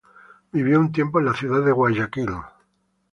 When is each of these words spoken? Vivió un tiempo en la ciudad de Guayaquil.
Vivió 0.51 0.79
un 0.79 0.91
tiempo 0.91 1.19
en 1.19 1.25
la 1.27 1.35
ciudad 1.35 1.63
de 1.63 1.71
Guayaquil. 1.71 2.31